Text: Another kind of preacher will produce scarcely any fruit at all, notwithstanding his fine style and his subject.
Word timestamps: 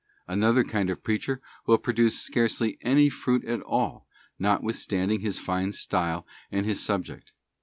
Another 0.27 0.63
kind 0.63 0.89
of 0.89 1.03
preacher 1.03 1.43
will 1.67 1.77
produce 1.77 2.19
scarcely 2.19 2.79
any 2.81 3.07
fruit 3.07 3.45
at 3.45 3.61
all, 3.61 4.07
notwithstanding 4.39 5.19
his 5.21 5.37
fine 5.37 5.73
style 5.73 6.25
and 6.51 6.65
his 6.65 6.79
subject. 6.83 7.33